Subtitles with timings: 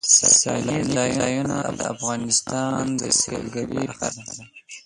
[0.39, 4.23] سیلانی ځایونه د افغانستان د سیلګرۍ برخه ده.